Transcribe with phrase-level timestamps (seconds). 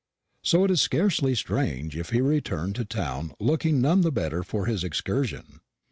[0.41, 4.65] So it is scarcely strange if he returned to town looking none the better for
[4.65, 5.59] his excursion.